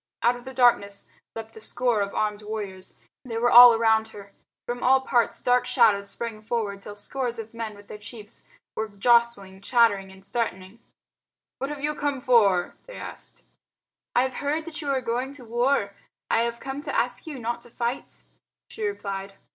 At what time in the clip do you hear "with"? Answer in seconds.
7.75-7.87